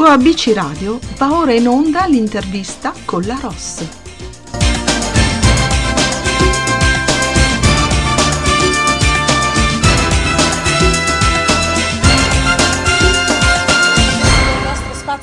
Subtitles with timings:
[0.00, 3.86] Su ABC Radio va ora in onda l'intervista con la Ross.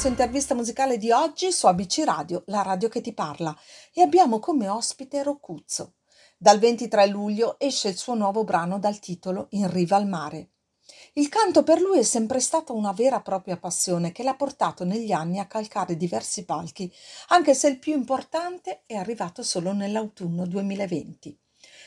[0.03, 3.57] Intervista musicale di oggi su ABC Radio, la radio che ti parla,
[3.91, 5.95] e abbiamo come ospite Roccuzzo.
[6.37, 10.51] Dal 23 luglio esce il suo nuovo brano dal titolo In riva al mare.
[11.17, 14.83] Il canto per lui è sempre stata una vera e propria passione che l'ha portato
[14.83, 16.93] negli anni a calcare diversi palchi,
[17.29, 21.35] anche se il più importante è arrivato solo nell'autunno 2020.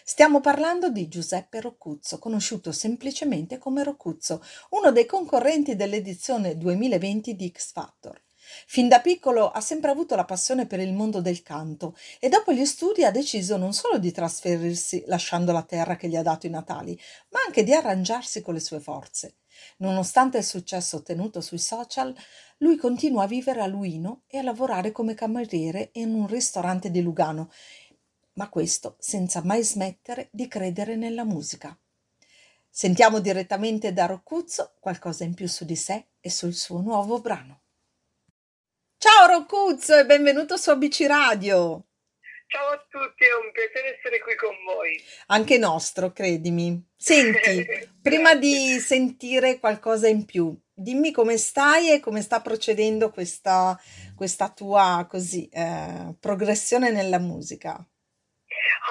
[0.03, 7.53] Stiamo parlando di Giuseppe Roccuzzo, conosciuto semplicemente come Roccuzzo, uno dei concorrenti dell'edizione 2020 di
[7.56, 8.20] X Factor.
[8.66, 12.52] Fin da piccolo ha sempre avuto la passione per il mondo del canto e dopo
[12.52, 16.46] gli studi ha deciso non solo di trasferirsi lasciando la terra che gli ha dato
[16.46, 16.98] i natali,
[17.30, 19.36] ma anche di arrangiarsi con le sue forze.
[19.78, 22.14] Nonostante il successo ottenuto sui social,
[22.58, 27.03] lui continua a vivere a Luino e a lavorare come cameriere in un ristorante di
[27.03, 27.50] Lugano,
[28.34, 31.77] ma questo senza mai smettere di credere nella musica.
[32.72, 37.62] Sentiamo direttamente da Roccuzzo qualcosa in più su di sé e sul suo nuovo brano.
[39.03, 41.87] Ciao Roccuzzo e benvenuto su ABC Radio.
[42.48, 45.03] Ciao a tutti, è un piacere essere qui con voi.
[45.29, 46.79] Anche nostro, credimi.
[46.98, 47.67] Senti,
[48.03, 53.75] prima di sentire qualcosa in più, dimmi come stai e come sta procedendo questa,
[54.15, 57.83] questa tua così, eh, progressione nella musica.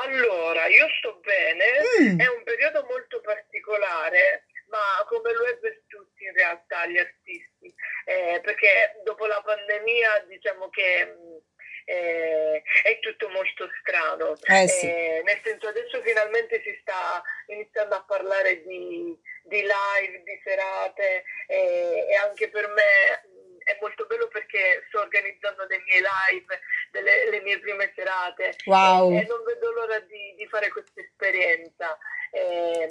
[0.06, 1.66] Allora, io sto bene,
[2.02, 2.20] mm.
[2.20, 5.84] è un periodo molto particolare, ma come lo è per
[6.20, 7.73] tutti in realtà gli artisti,
[8.06, 11.38] eh, perché dopo la pandemia diciamo che mm,
[11.86, 14.38] eh, è tutto molto strano.
[14.44, 14.86] Eh sì.
[14.86, 21.23] eh, nel senso adesso finalmente si sta iniziando a parlare di, di live, di serate
[21.47, 23.38] eh, e anche per me
[23.70, 26.59] è molto bello perché sto organizzando dei miei live,
[26.91, 29.12] delle, le mie prime serate wow.
[29.12, 31.97] e, e, non vedo l'ora di, di fare questa esperienza.
[32.31, 32.88] E,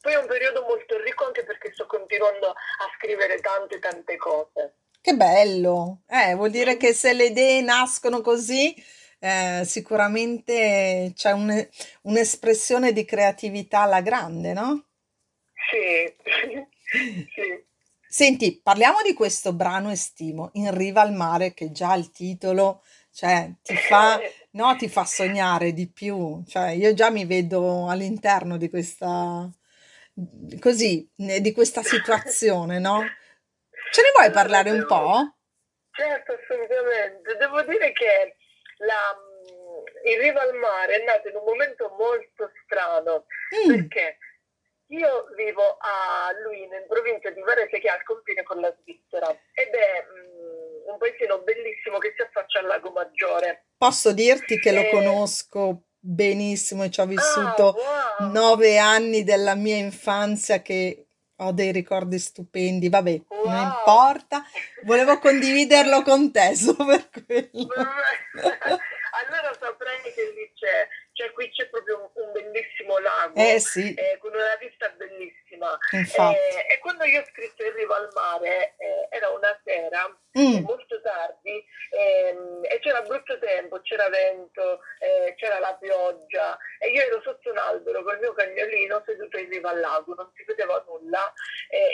[0.00, 4.76] poi è un periodo molto ricco anche perché sto continuando a scrivere tante tante cose.
[5.00, 6.02] Che bello!
[6.08, 8.74] Eh, vuol dire che se le idee nascono così,
[9.18, 11.68] eh, sicuramente c'è un,
[12.02, 14.86] un'espressione di creatività alla grande, no?
[15.70, 16.14] Sì,
[17.34, 17.70] sì.
[18.12, 23.50] Senti, parliamo di questo brano estivo, In riva al mare, che già il titolo, cioè,
[23.62, 26.42] ti fa, no, ti fa sognare di più.
[26.46, 29.48] Cioè, io già mi vedo all'interno di questa,
[30.60, 33.00] così, di questa situazione, no?
[33.90, 35.36] Ce ne vuoi parlare un po'?
[35.92, 37.34] Certo, assolutamente.
[37.38, 38.36] Devo dire che
[38.76, 39.16] la,
[40.04, 43.24] In riva al mare è nato in un momento molto strano,
[43.56, 43.74] mm.
[43.74, 44.18] perché
[44.92, 49.28] io vivo a Luino, in provincia di Varese, che è al confine con la Svizzera,
[49.52, 53.64] ed è um, un paesino bellissimo che si affaccia al Lago Maggiore.
[53.76, 54.72] Posso dirti che e...
[54.72, 58.32] lo eh, conosco benissimo e ci ho vissuto ah, wow.
[58.32, 63.48] nove anni della mia infanzia che ho dei ricordi stupendi, vabbè, wow.
[63.48, 64.44] non importa,
[64.82, 67.68] volevo condividerlo con te, solo per quello.
[69.12, 70.88] allora saprei che lì c'è
[71.22, 73.94] cioè qui c'è proprio un, bellissimo lago eh, sì.
[73.94, 75.78] eh, con una vista bellissima.
[75.92, 80.64] Eh, e quando io ho scritto In riva al mare eh, era una sera, mm.
[80.64, 87.02] molto tardi, ehm, e c'era brutto tempo, c'era vento, eh, c'era la pioggia e io
[87.02, 90.42] ero sotto un albero con il mio cagnolino seduto in riva al lago, non si
[90.44, 91.32] vedeva nulla,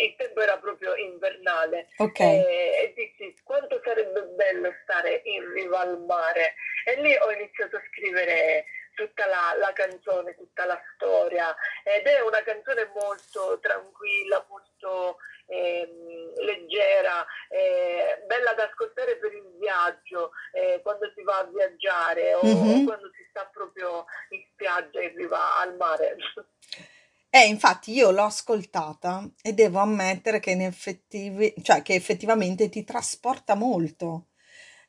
[0.00, 1.89] il tempo era proprio invernale.
[1.99, 2.45] Okay.
[2.45, 6.55] e dissi quanto sarebbe bello stare in riva al mare.
[6.84, 8.65] E lì ho iniziato a scrivere
[8.98, 11.54] tutta la, la, canzone, tutta la storia
[11.84, 19.56] ed è una canzone molto tranquilla, molto ehm, leggera, eh, bella da ascoltare per il
[19.56, 22.86] viaggio, eh, quando si va a viaggiare o, mm-hmm.
[22.86, 26.16] quando si sta proprio in spiaggia e arriva al mare.
[27.30, 32.84] Eh, infatti io l'ho ascoltata e devo ammettere che, in effettivi, cioè, che effettivamente ti
[32.84, 34.28] trasporta molto.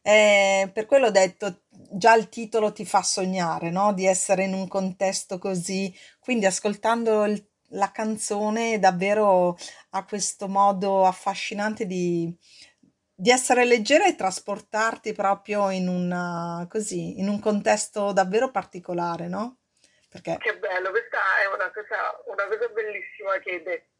[0.01, 3.93] Eh, per quello ho detto, già il titolo ti fa sognare, no?
[3.93, 9.57] Di essere in un contesto così, quindi ascoltando il, la canzone davvero
[9.91, 12.33] ha questo modo affascinante di,
[13.13, 19.57] di essere leggera e trasportarti proprio in, una, così, in un contesto davvero particolare, no?
[20.09, 20.37] Perché...
[20.39, 23.98] Che bello, questa è una cosa, una cosa bellissima che hai detto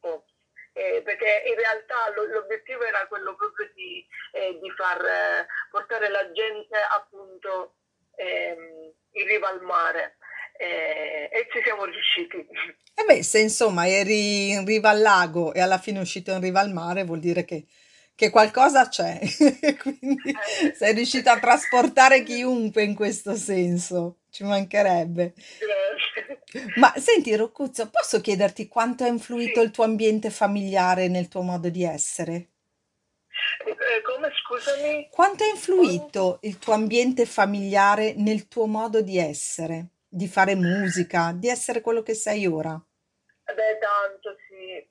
[0.80, 6.10] eh, perché in realtà lo, l'obiettivo era quello proprio di, eh, di far eh, portare
[6.10, 7.76] la gente appunto
[8.16, 10.18] ehm, in riva al mare.
[10.58, 12.38] Eh, e ci siamo riusciti.
[12.96, 16.60] E beh, se insomma eri in riva al lago e alla fine uscito in riva
[16.60, 17.66] al mare vuol dire che,
[18.16, 19.20] che qualcosa c'è,
[19.82, 25.34] quindi Eh, sei riuscita a trasportare chiunque in questo senso, ci mancherebbe.
[25.60, 26.44] grazie.
[26.76, 29.74] Ma senti, Roccuzzo, posso chiederti quanto ha influito il Sì.
[29.74, 32.50] tuo ambiente familiare nel tuo modo di essere?
[33.66, 35.08] Eh, come scusami?
[35.12, 35.58] Quanto ha Quanto?
[35.58, 41.82] influito il tuo ambiente familiare nel tuo modo di essere, di fare musica, di essere
[41.82, 42.82] quello che sei ora?
[43.46, 44.36] Beh, tanto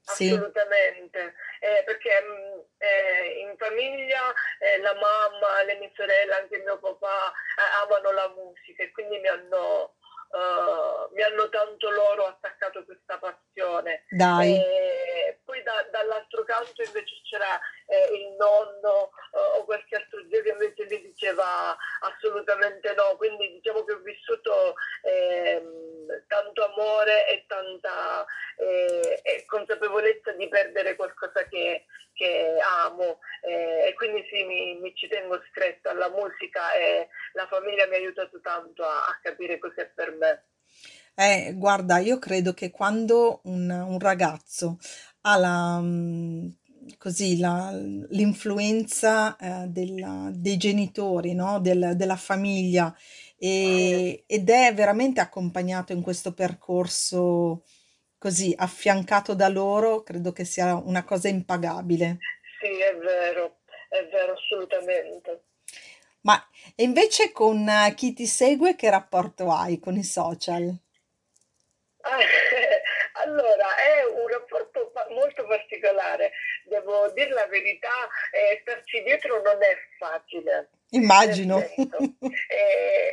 [0.01, 1.35] sì, Sì, assolutamente.
[1.61, 7.31] Eh, perché mh, eh, in famiglia eh, la mamma, le mie sorelle, anche mio papà
[7.33, 9.95] eh, amano la musica e quindi mi hanno,
[10.33, 14.05] eh, mi hanno tanto loro attaccato questa passione.
[14.11, 20.21] dai, E poi da- dall'altro canto invece c'era eh, il nonno eh, o qualche altro
[20.31, 23.17] zio che invece mi diceva assolutamente no.
[23.17, 28.25] Quindi diciamo che ho vissuto ehm, tanto amore e tanta
[28.57, 31.85] eh, e consapevolezza di perdere qualcosa che,
[32.15, 37.47] che amo eh, e quindi sì, mi, mi ci tengo stretta alla musica e la
[37.47, 40.45] famiglia mi ha aiutato tanto a, a capire cos'è per me.
[41.21, 44.78] Eh, guarda, io credo che quando un, un ragazzo
[45.22, 46.49] ha la, mm,
[46.99, 47.72] così, la-
[48.10, 51.60] l'influenza eh, della- dei genitori, no?
[51.60, 52.94] Del- della famiglia
[53.37, 57.64] e- ed è veramente accompagnato in questo percorso
[58.19, 62.22] così, affiancato da loro, credo che sia una cosa impagabile.
[62.60, 63.58] sì, è vero,
[63.88, 65.44] è vero, assolutamente.
[66.20, 66.40] Ma
[66.76, 70.78] e invece con eh, chi ti segue, che rapporto hai con i social?
[72.03, 72.19] Ah,
[73.25, 76.33] Allora, è un rapporto molto particolare,
[76.65, 81.59] devo dire la verità, eh, starci dietro non è facile, Immagino.
[81.77, 83.12] eh,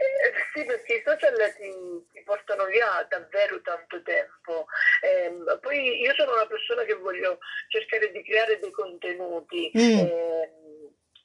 [0.53, 1.69] sì, perché i social ti,
[2.13, 4.67] ti portano via davvero tanto tempo.
[5.01, 9.71] Ehm, poi io sono una persona che voglio cercare di creare dei contenuti.
[9.77, 10.64] Mm, ehm,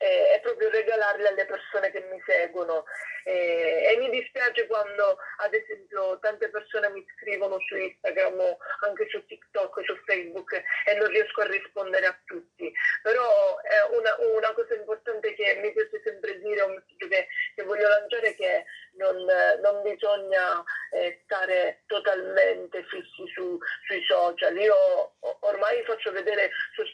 [0.01, 2.85] e e proprio regalarli alle persone che mi seguono.
[3.25, 8.57] E, e mi dispiace quando, ad esempio, tante persone mi scrivono su Instagram o
[8.87, 10.53] anche su TikTok, su Facebook
[10.87, 12.73] e non riesco a rispondere a tutti.
[13.03, 17.63] Però è una, una cosa importante che mi piace sempre dire, un messaggio che, che
[17.63, 19.17] voglio lanciare, è che non,
[19.61, 24.57] non bisogna eh, stare totalmente fissi su- sui social.
[24.57, 26.51] Io ormai faccio vedere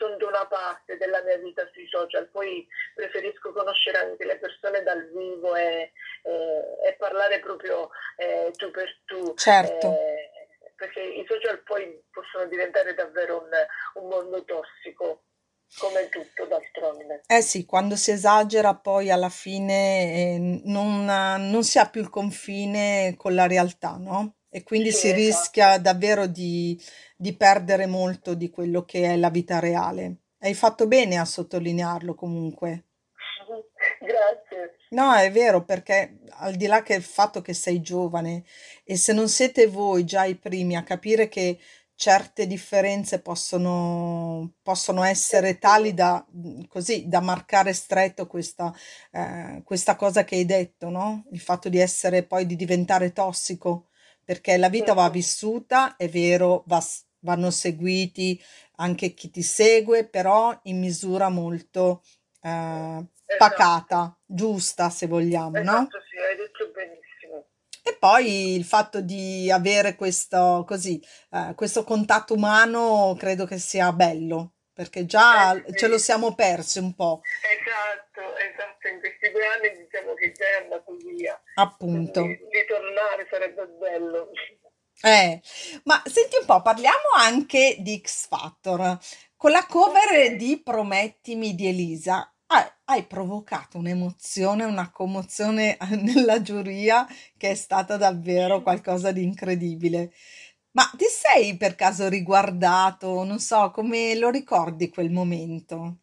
[0.06, 5.08] soltanto una parte della mia vita sui social, poi preferisco conoscere anche le persone dal
[5.10, 5.92] vivo e,
[6.22, 9.88] e- e parlare proprio eh, tu per tu, certo.
[9.88, 10.30] eh,
[10.76, 15.22] perché i social poi possono diventare davvero un, un mondo tossico,
[15.78, 17.22] come tutto d'altronde.
[17.26, 22.10] Eh sì, quando si esagera poi alla fine eh, non, non si ha più il
[22.10, 24.36] confine con la realtà, no?
[24.56, 25.82] E quindi Sì, si rischia esatto.
[25.82, 26.82] davvero di,
[27.14, 30.20] di perdere molto di quello che è la vita reale.
[30.38, 32.84] Hai fatto bene a sottolinearlo comunque.
[34.00, 34.76] Grazie.
[34.92, 38.44] No, è vero, perché al di là che il fatto che sei giovane
[38.82, 41.58] e se non siete voi già i primi a capire che
[41.94, 46.24] certe differenze possono, possono essere tali da,
[46.66, 48.72] così, da marcare stretto questa,
[49.12, 51.26] eh, questa cosa che hai detto, no?
[51.32, 53.88] Il fatto di essere poi di diventare tossico,
[54.26, 56.82] perché la vita va mhm, vissuta, è vero, va
[57.20, 58.40] vanno seguiti
[58.76, 62.02] anche chi ti segue, però in misura molto
[62.42, 65.88] eh, Esatto, pacata, giusta se vogliamo, no?
[65.88, 67.46] esatto, sì, hai detto benissimo.
[67.82, 73.92] E poi il fatto di avere questo, così, eh, questo contatto umano credo che sia
[73.92, 79.46] bello, perché Eh già ce lo siamo persi un po', esatto, esatto, in questi due
[79.46, 82.22] anni diciamo che già è andato via, appunto.
[82.22, 84.30] quindi ritornare sarebbe bello.
[85.02, 85.40] Eh,
[85.84, 88.98] ma senti un po', parliamo anche di X Factor.
[89.36, 97.06] Con la cover di Promettimi di Elisa, hai, hai provocato un'emozione, una commozione nella giuria
[97.36, 100.12] che è stata davvero qualcosa di incredibile.
[100.72, 105.98] Ma ti sei per caso riguardato, non so, come lo ricordi quel momento?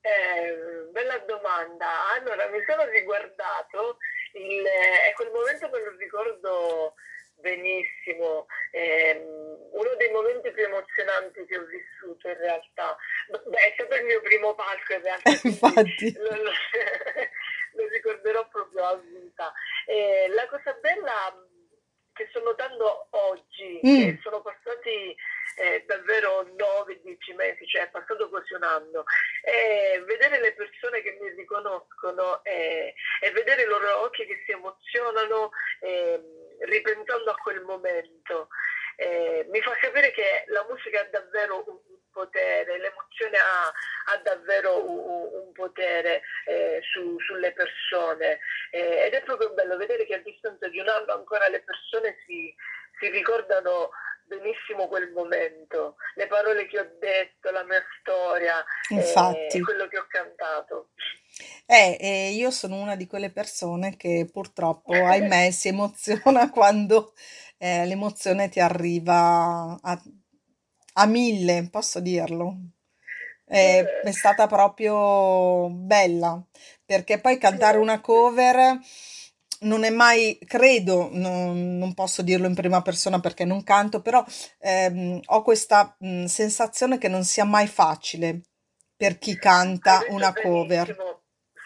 [0.00, 2.08] Eh, bella domanda.
[2.14, 3.98] Allora, mi sono riguardato,
[4.32, 6.94] il, e quel momento me lo ricordo
[7.34, 8.46] benissimo.
[8.72, 9.20] Ehm,
[9.72, 12.96] uno dei momenti più emozionanti che ho vissuto in realtà.
[13.44, 16.12] Beh, è stato il mio primo palco in realtà, Infatti.
[16.16, 16.50] lo, lo-
[17.76, 19.52] lo ricorderò proprio a vita.
[19.84, 21.36] E la cosa bella
[22.14, 25.14] che sto notando oggi, che Mm, sono passati
[25.56, 29.04] eh, davvero 9-10 mesi, cioè è passato quasi un anno,
[29.42, 34.52] e vedere le persone che mi riconoscono e, e vedere i loro occhi che si
[34.52, 38.48] emozionano ehm, ripensando a quel momento.
[38.96, 41.78] Eh, mi fa capire che la musica ha davvero un,
[42.16, 43.66] potere, l'emozione ha,
[44.12, 48.38] ha davvero un, un potere eh, su, sulle persone
[48.70, 52.16] eh, ed è proprio bello vedere che a distanza di un anno ancora le persone
[52.24, 52.54] si,
[52.98, 53.90] si ricordano
[54.26, 59.58] benissimo quel momento, le parole che ho detto, la mia storia Infatti.
[59.58, 60.90] e quello che ho cantato.
[61.66, 67.14] Eh, e io sono una di quelle persone che purtroppo, ahimè, si emoziona quando
[67.58, 70.02] eh, l'emozione ti arriva a,
[70.94, 72.56] a mille, posso dirlo.
[73.48, 76.42] Eh, è stata proprio bella,
[76.84, 78.80] perché poi cantare una cover
[79.60, 84.24] non è mai, credo, non, non posso dirlo in prima persona perché non canto, però
[84.60, 88.40] ehm, ho questa mh, sensazione che non sia mai facile
[88.96, 90.96] per chi canta una cover.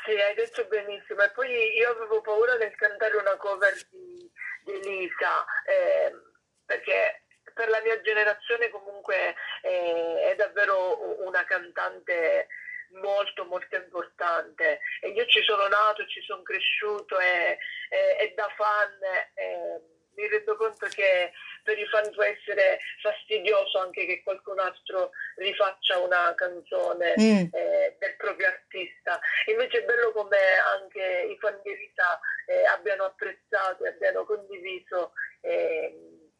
[0.04, 1.22] sì, hai detto benissimo.
[1.22, 4.30] E poi io avevo paura nel cantare una cover di,
[4.64, 6.20] di Elisa, ehm,
[6.66, 12.48] perché per la mia generazione comunque eh, è davvero una cantante
[12.92, 18.48] molto molto importante e io ci sono nato, ci sono cresciuto e, e- e da
[18.56, 18.98] fan
[19.34, 19.80] eh,
[20.16, 21.32] mi rendo conto che
[21.62, 27.46] per i fan può essere fastidioso anche che qualcun altro rifaccia una canzone Mm.
[27.52, 29.20] eh, del proprio artista.
[29.46, 30.36] Invece è bello come
[30.74, 36.30] anche i fan di Rita eh, abbiano apprezzato e abbiano condiviso ehm,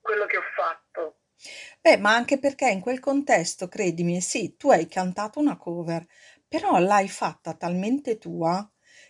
[0.00, 1.16] quello che ho fatto.
[1.84, 6.06] Beh, ma anche perché in quel contesto, credimi, sì, tu hai cantato una cover,
[6.48, 8.66] però l'hai fatta talmente tua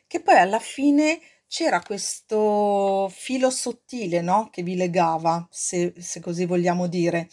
[0.09, 4.49] che poi alla fine c'era questo filo sottile, no?
[4.50, 7.28] Che vi legava, se, se così vogliamo dire,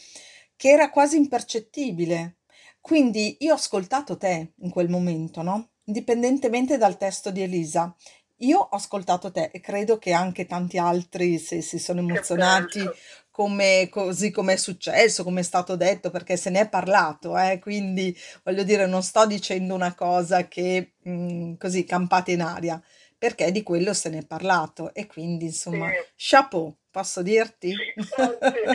[0.56, 2.38] che era quasi impercettibile.
[2.80, 5.72] Quindi io ho ascoltato te in quel momento, no?
[5.86, 7.96] Indipendentemente dal testo di Elisa.
[8.38, 12.80] Io ho ascoltato te e credo che anche tanti altri, se si sono Che emozionati
[12.80, 12.96] bello.
[13.42, 17.60] Come, così come è successo, come è stato detto, perché se ne è parlato, eh,
[17.60, 22.82] quindi voglio dire, non sto dicendo una cosa che mm, così campate in aria,
[23.18, 27.84] perché di quello se ne è parlato e quindi Sì, insomma, chapeau, posso dirti?
[28.16, 28.66] grazie,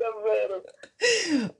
[0.00, 0.62] davvero.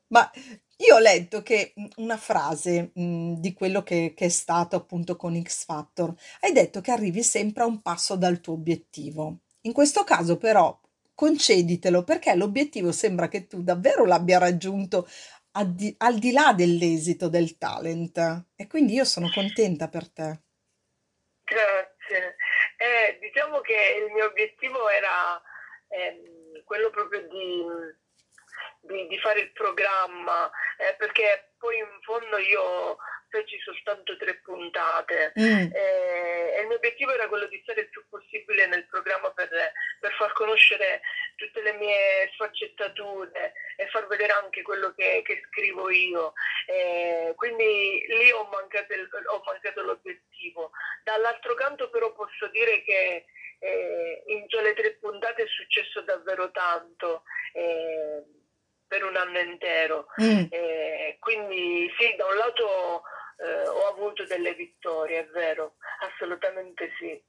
[0.08, 0.30] Ma
[0.78, 5.16] io ho letto che mm, una frase, mm, di quello che, che è stato appunto
[5.16, 9.40] con X Factor, hai detto che arrivi sempre a un passo dal tuo obiettivo.
[9.62, 10.78] In questo caso però
[11.20, 15.06] conceditelo perché l'obiettivo sembra che tu davvero l'abbia raggiunto
[15.66, 18.46] di, al di là dell'esito del talent.
[18.56, 20.40] E quindi io sono contenta per te.
[21.44, 22.36] Grazie.
[22.78, 25.38] Eh, diciamo che il mio obiettivo era
[25.88, 27.66] ehm, quello proprio di,
[28.80, 32.96] di- di fare il programma, eh, perché poi in fondo io
[33.30, 37.88] feci soltanto tre puntate Mm, eh, e il mio obiettivo era quello di stare il
[37.88, 39.48] più possibile nel programma per,
[40.00, 41.00] per far conoscere
[41.36, 46.32] tutte le mie sfaccettature e far vedere anche quello che, che scrivo io.
[46.66, 50.70] Eh, quindi lì ho mancato, il- ho mancato l'obiettivo.
[51.04, 53.24] Dall'altro canto però posso dire che
[53.60, 57.22] eh, in sole tre puntate è successo davvero tanto
[57.52, 58.22] eh,
[58.86, 60.06] per un anno intero.
[60.20, 60.44] mm.
[60.50, 63.02] Eh, quindi sì, da un lato
[63.42, 67.22] eh, ho avuto delle vittorie, è vero, assolutamente sì.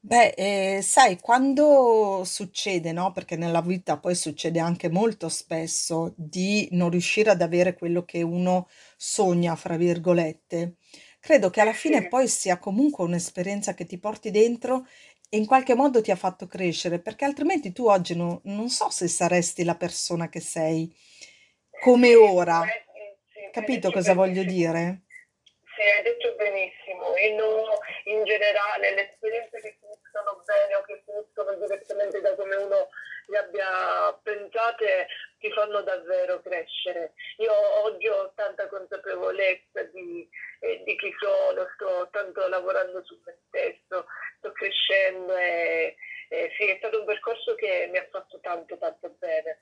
[0.00, 3.10] Beh, eh, sai, quando succede, no?
[3.12, 8.22] Perché nella vita poi succede anche molto spesso di non riuscire ad avere quello che
[8.22, 10.76] uno sogna, fra virgolette.
[11.18, 14.86] Credo che alla fine sì, poi sia comunque un'esperienza che ti porti dentro
[15.28, 18.88] e in qualche modo ti ha fatto crescere, perché altrimenti tu oggi no- non so
[18.90, 20.92] se saresti la persona che sei
[21.78, 22.60] come sì, ora.
[22.62, 22.80] hai,
[23.32, 24.44] sì, Capito cosa voglio benissimo.
[24.44, 25.05] dire?
[25.76, 31.02] Sì, hai detto benissimo, e no, in generale le esperienze che finiscono bene o che
[31.04, 32.88] finiscono direttamente da come uno
[33.26, 37.12] le abbia pensate ti fanno davvero crescere.
[37.38, 37.52] Io
[37.84, 40.26] oggi ho tanta consapevolezza di,
[40.60, 44.06] eh, di chi sono, sto tanto lavorando su me stesso,
[44.38, 45.96] sto crescendo e,
[46.30, 49.60] e sì, è stato un percorso che mi ha fatto tanto tanto bene.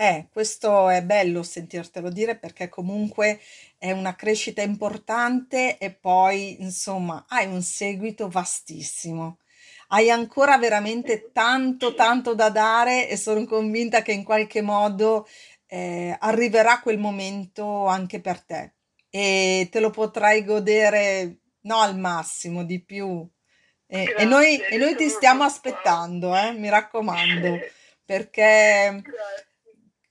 [0.00, 3.40] Eh, questo è bello sentirtelo dire perché comunque
[3.78, 9.38] è una crescita importante e poi, insomma, hai un seguito vastissimo.
[9.88, 15.26] Hai ancora veramente tanto, tanto da dare e sono convinta che in qualche modo
[15.66, 18.74] eh, arriverà quel momento anche per te
[19.10, 23.26] e te lo potrai godere, no, al massimo, di più.
[23.86, 27.58] E, e noi, e noi ti stiamo aspettando, eh, mi raccomando
[28.04, 29.47] perché Grazie.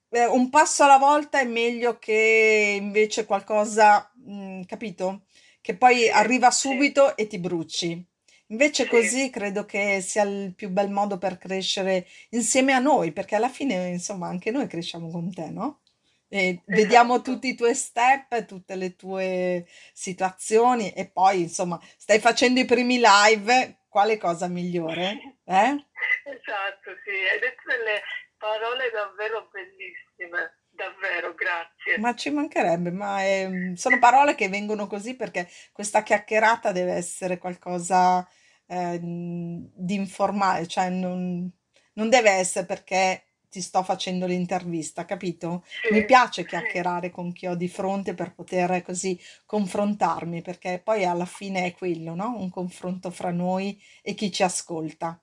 [0.10, 5.26] Eh, un passo alla volta è meglio che invece qualcosa, mm, capito?
[5.62, 8.06] Che poi arriva subito e ti bruci.
[8.48, 8.90] Invece sì.
[8.90, 13.50] così credo che sia il più bel modo per crescere insieme a noi, perché alla
[13.50, 15.82] fine, insomma, anche noi cresciamo con te, no?
[16.30, 17.32] E vediamo esatto.
[17.32, 23.02] tutti i tuoi step, tutte le tue situazioni e poi, insomma, stai facendo i primi
[23.02, 25.38] live, quale cosa migliore?
[25.44, 25.86] Eh?
[26.28, 28.02] Esatto, sì, hai detto delle
[28.48, 31.96] parole davvero bellissime, davvero, grazie.
[31.96, 37.40] Ma ci mancherebbe, ma ehm, sono parole che vengono così perché questa chiacchierata deve essere
[37.40, 38.28] qualcosa
[38.68, 41.52] ehm, di informale, cioè non,
[41.94, 45.66] non deve essere perché ti sto facendo l'intervista, capito?
[45.82, 50.80] Sì, Mi piace sì, chiacchierare con chi ho di fronte per poter così confrontarmi, perché
[50.84, 52.36] poi alla fine è quello, no?
[52.38, 55.20] Un confronto fra noi e chi ci ascolta.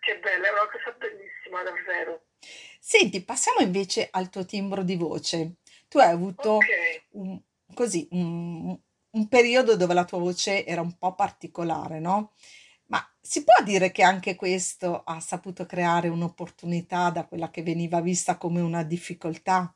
[0.00, 0.90] che bella, è una cosa
[1.64, 2.22] bellissima, davvero.
[2.80, 5.56] Senti, passiamo invece al tuo timbro di voce.
[5.88, 6.74] Tu hai Ok, avuto
[7.10, 7.40] un,
[7.74, 8.76] così, un,
[9.10, 12.34] un periodo dove la tua voce era un po' particolare, no?
[12.86, 18.00] Ma si può dire che anche questo ha saputo creare un'opportunità da quella che veniva
[18.00, 19.72] vista come una difficoltà?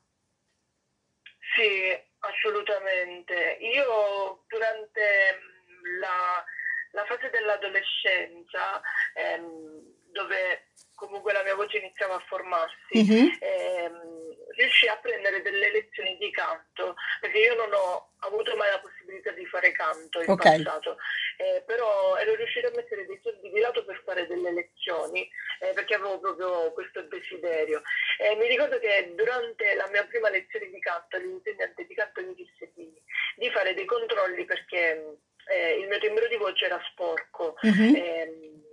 [1.55, 3.57] sì, assolutamente.
[3.61, 6.43] Io durante mm, la,
[6.91, 8.81] la fase dell'adolescenza,
[9.13, 15.71] ehm, dove comunque la mia voce iniziava a formarsi, Mhm, ehm, riuscii a prendere delle
[15.71, 20.29] lezioni di canto, perché io non ho avuto mai la possibilità di fare canto in
[20.31, 20.41] Ok.
[20.41, 20.97] passato,
[21.37, 25.73] eh, però ero riuscita a mettere dei soldi di lato per fare delle lezioni, eh,
[25.73, 27.81] perché avevo proprio questo desiderio.
[28.17, 32.33] E mi ricordo che durante la mia prima lezione di canto, l'insegnante di canto mi
[32.33, 32.89] disse di,
[33.35, 37.57] di fare dei controlli perché eh, il mio timbro di voce era sporco.
[37.61, 38.63] Mhm, Ehm,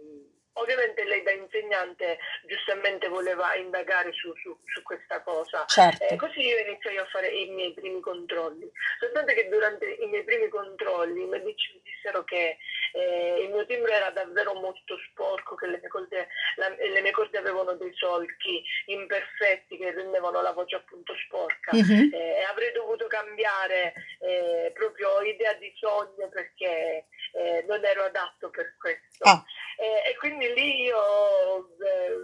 [0.54, 5.62] ovviamente lei da insegnante giustamente voleva indagare su, su- su questa cosa.
[5.64, 6.16] Eh, certo.
[6.16, 8.71] così io iniziai a fare i miei primi controlli.
[8.99, 12.59] Soltanto che durante i miei primi controlli i medici mi dissero che
[12.94, 17.11] eh, il mio timbro era davvero molto sporco, che le mie corde, la- le mie
[17.12, 22.11] corde avevano dei solchi imperfetti che rendevano la voce appunto sporca Mhm.
[22.12, 28.50] eh, e avrei dovuto cambiare eh, proprio idea di sogno perché eh, non ero adatto
[28.50, 29.25] per questo.
[29.25, 29.43] Ah,
[29.82, 32.16] Eh, e quindi lì io eh,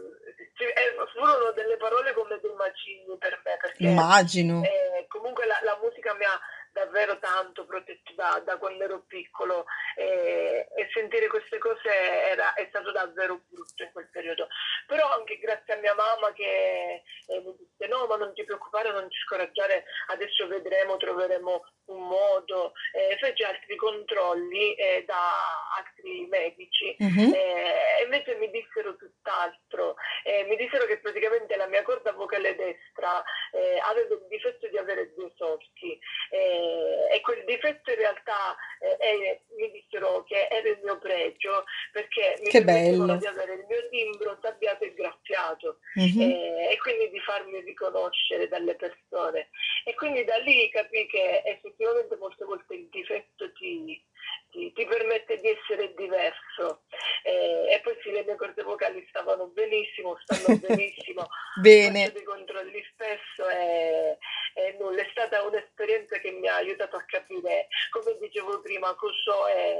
[0.56, 4.62] ci- eh, furono delle parole come dei macigni per me perché immagino.
[4.62, 6.38] eh, comunque la, la musica mi ha
[6.70, 9.64] davvero tanto protetto da, da quando ero piccolo
[9.96, 14.46] e, e sentire queste cose era, è stato davvero brutto in quel periodo.
[14.86, 18.92] Però anche grazie a mia mamma che eh, mi disse no ma non ti preoccupare,
[18.92, 22.72] non ti scoraggiare, adesso vedremo, troveremo un modo.
[22.92, 25.32] Eh, fece altri controlli eh, da
[25.78, 27.32] altri medici Mhm.
[27.34, 29.96] eh, e invece mi dissero tutt'altro.
[30.22, 34.76] Eh, mi dissero che praticamente la mia corda vocale destra eh, aveva il difetto di
[34.76, 35.98] avere due solchi
[36.30, 41.64] eh, e quel difetto in realtà eh, è- mi dissero che era il mio pregio
[41.92, 43.30] perché mi Che permettevano di bello.
[43.40, 46.20] avere il mio timbro sabbiato e graffiato Mhm.
[46.20, 49.50] eh, e quindi di farmi riconoscere dalle persone.
[49.84, 54.02] E quindi da lì capì che effettivamente molte volte il difetto ti,
[54.50, 56.82] ti- ti permette di essere diverso.
[57.22, 61.26] Eh, e poi sì, le mie corde vocali stavano benissimo, stanno benissimo,
[61.60, 62.10] Bene.
[62.12, 64.18] dei controlli spesso e,
[64.54, 69.48] e nulla, è stata un'esperienza che mi ha aiutato a capire, come dicevo prima, cosa
[69.50, 69.74] è,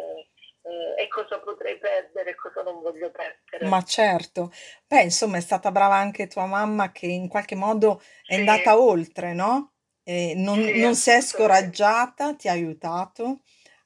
[0.62, 3.57] eh, e cosa potrei perdere e cosa non voglio perdere.
[3.68, 4.52] Ma certo.
[4.86, 8.78] Beh, insomma, è stata brava anche tua mamma che in qualche modo è Sì, andata
[8.80, 9.72] oltre, no?
[10.02, 11.20] E non, sì, non si è assolutamente.
[11.20, 13.40] scoraggiata, ti ha aiutato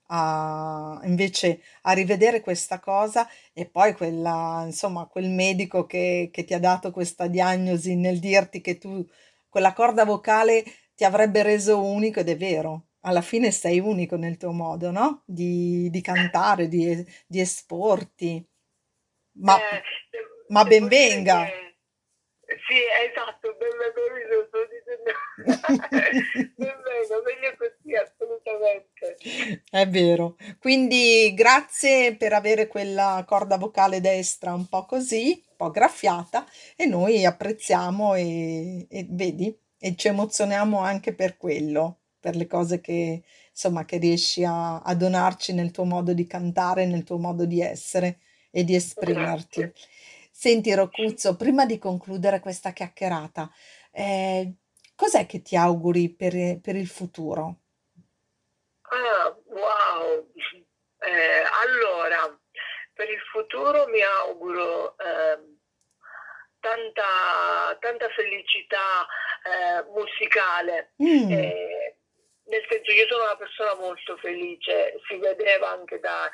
[0.09, 6.55] a, invece a rivedere questa cosa e poi quella, insomma, quel medico che, che ti
[6.55, 9.05] ha dato questa diagnosi nel dirti che tu,
[9.49, 10.65] quella corda vocale
[10.95, 12.89] ti avrebbe reso unico ed è vero.
[13.01, 15.23] Alla fine sei unico nel tuo modo, no?
[15.27, 18.47] Di, di cantare, di, di esporti.
[19.35, 19.83] Ma, Eh,
[20.49, 21.45] ma ben venga.
[21.47, 21.71] che
[22.69, 22.77] sì,
[23.09, 25.11] esatto, ben venga, sto dicendo
[26.57, 29.17] ben venga, meglio così, assolutamente.
[29.71, 30.37] È vero.
[30.59, 36.45] Quindi grazie per avere quella corda vocale destra un po' così, un po' graffiata,
[36.77, 42.81] e noi apprezziamo e, e vedi, e ci emozioniamo anche per quello, per le cose
[42.81, 47.47] che, insomma, che riesci a, a donarci nel tuo modo di cantare, nel tuo modo
[47.47, 48.19] di essere
[48.53, 49.61] e di esprimerti.
[49.61, 49.75] Grazie.
[50.31, 53.51] Senti, Rocuzzo, prima di concludere questa chiacchierata,
[53.91, 54.53] eh,
[54.95, 57.57] cos'è che ti auguri per per il futuro?
[58.83, 60.29] Ah, wow.
[60.99, 62.39] Eh, allora,
[62.93, 65.57] per il futuro mi auguro ehm,
[66.61, 69.07] tanta, tanta felicità
[69.45, 70.93] eh, musicale.
[71.03, 71.72] Mm, Eh,
[72.45, 76.31] nel senso io sono una persona molto felice, si vedeva anche da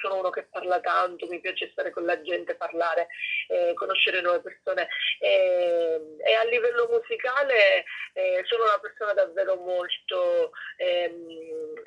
[0.00, 3.08] sono uno che parla tanto, mi piace stare con la gente, parlare,
[3.48, 4.88] eh, conoscere nuove persone.
[5.20, 10.50] E, e, a livello musicale eh, sono una persona davvero molto,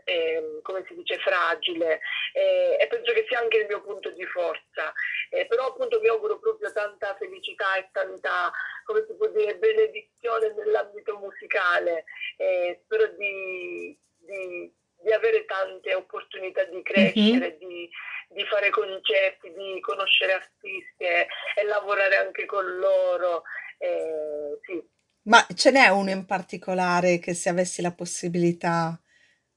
[0.03, 1.99] ehm, come si dice, fragile
[2.34, 4.93] eh, e penso che sia anche il mio punto di forza,
[5.29, 8.51] eh, però appunto mi auguro proprio tanta felicità e tanta,
[8.86, 12.06] come si può dire, benedizione nell'ambito musicale,
[12.38, 14.71] eh, spero di, di
[15.03, 17.60] di avere tante opportunità di crescere, mm-hmm.
[17.60, 17.89] di,
[18.29, 23.43] di, fare concerti, di conoscere artisti e, e lavorare anche con loro.
[23.77, 24.82] Eh, sì.
[25.23, 28.99] Ma ce n'è uno in particolare che se avessi la possibilità,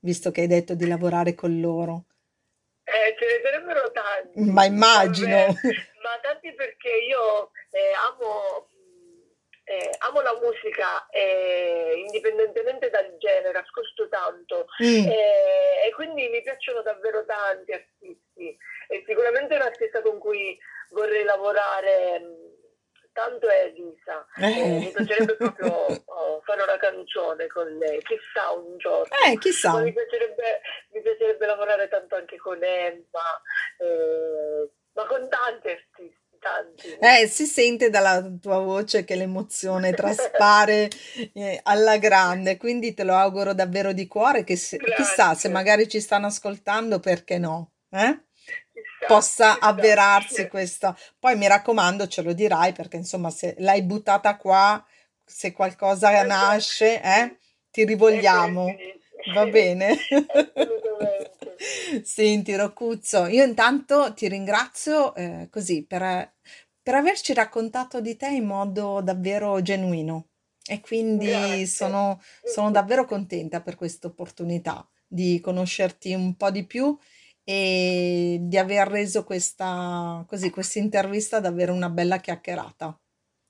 [0.07, 2.05] visto che hai detto di lavorare con loro?
[2.85, 4.51] Eh, ce ne sarebbero tanti.
[4.51, 5.37] Ma immagino.
[6.07, 8.71] ma tanti perché io eh, amo
[9.69, 15.09] eh, amo la musica eh, indipendentemente dal genere, ascolto tanto mm.
[15.09, 20.57] eh, e quindi mi piacciono davvero tanti artisti e sicuramente un artista con cui
[20.91, 22.56] vorrei lavorare mm,
[23.17, 24.79] tanto è Elisa, eh.
[24.79, 25.73] mi piacerebbe proprio
[26.05, 29.09] oh, fare una canzone con lei, chissà un giorno.
[29.27, 29.81] Eh, chissà.
[29.81, 30.61] Mi piacerebbe,
[30.93, 33.41] mi piacerebbe lavorare tanto anche con Emma,
[33.79, 36.99] eh, ma con tanti artisti tanti.
[37.01, 40.91] Eh, si sente dalla tua voce che l'emozione traspare
[41.33, 45.89] eh, alla grande, quindi te lo auguro davvero di cuore che se, chissà se magari
[45.89, 47.73] ci stanno ascoltando, perché no?
[47.91, 48.26] Eh?
[49.07, 50.97] Possa avverarsi questa.
[51.19, 54.85] Poi mi raccomando, ce lo dirai perché insomma se l'hai buttata qua,
[55.25, 56.29] se qualcosa esatto.
[56.29, 57.37] nasce, eh,
[57.71, 58.75] ti rivogliamo.
[59.35, 59.97] Va bene?
[62.03, 66.35] Senti Roccuzzo, io intanto ti ringrazio eh, così per,
[66.83, 70.29] per averci raccontato di te in modo davvero genuino
[70.67, 76.97] e quindi sono, sono davvero contenta per questa opportunità di conoscerti un po' di più
[77.49, 82.99] e di aver reso questa così questa intervista davvero una bella chiacchierata.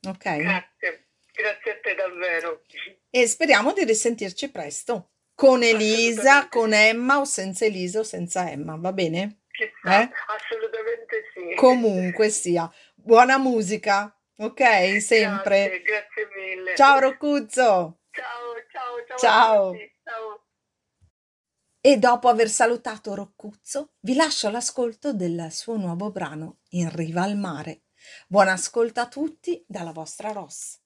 [0.06, 0.36] Ok?
[0.36, 2.62] Grazie, grazie a te davvero.
[3.08, 5.12] E speriamo di risentirci presto.
[5.34, 9.40] Con Elisa, con Emma o senza Elisa o senza Emma, va bene?
[9.50, 10.10] Chissà, eh?
[10.28, 11.54] Assolutamente sì.
[11.54, 12.70] Comunque sia.
[12.94, 15.00] Buona musica, ok?
[15.00, 15.68] Sempre.
[15.68, 16.74] Grazie, grazie mille.
[16.74, 18.00] Ciao Roccuzzo.
[18.10, 19.74] Ciao, ciao, ciao.
[20.04, 20.35] Ciao.
[21.86, 27.36] E dopo aver salutato Roccuzzo, vi lascio l'ascolto del suo nuovo brano In riva al
[27.36, 27.82] mare.
[28.26, 30.80] Buon ascolto a tutti dalla vostra Ross.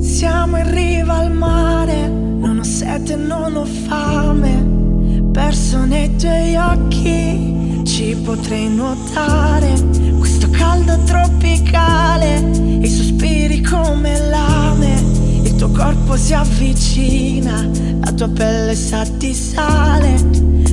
[0.00, 5.30] Siamo in riva al mare, non ho sete, non ho fame.
[5.30, 7.57] Perso nei tuoi occhi,
[7.98, 9.74] ci potrei nuotare.
[10.18, 12.38] Questo caldo tropicale,
[12.80, 15.02] i sospiri come lame.
[15.42, 17.68] Il tuo corpo si avvicina,
[18.04, 20.12] la tua pelle sa di sale.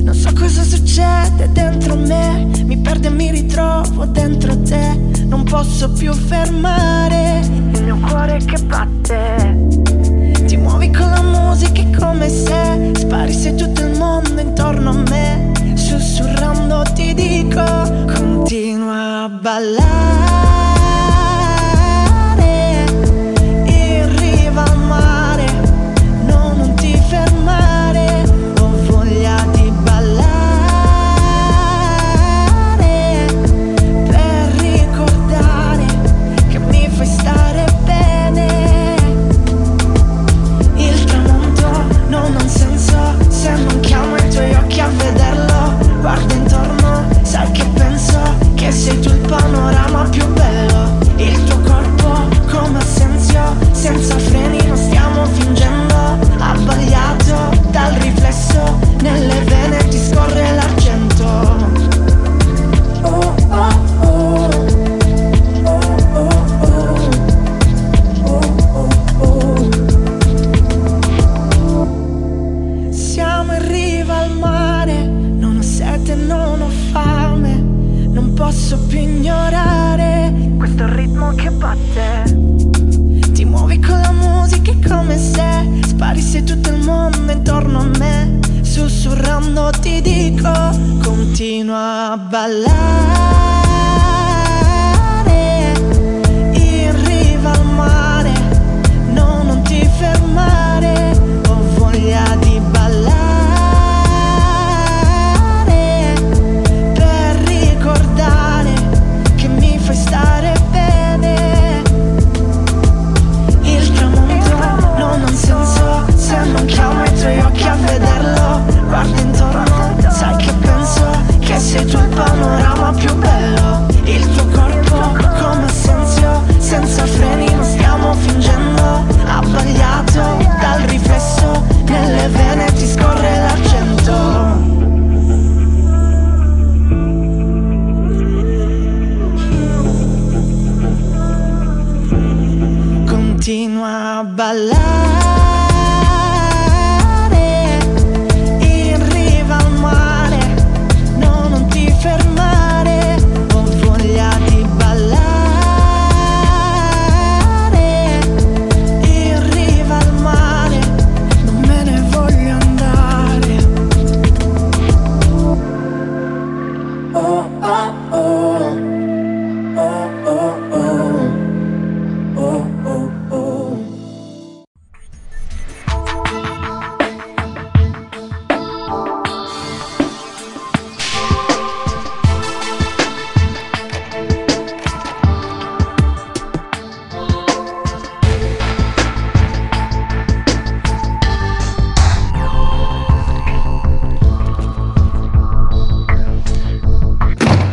[0.02, 4.96] Non so cosa succede dentro me, mi perdo e mi ritrovo dentro te.
[5.24, 7.40] Non posso più fermare
[7.72, 9.35] il mio cuore che batte.
[17.16, 17.64] Dico,
[18.06, 20.05] continua a ballare.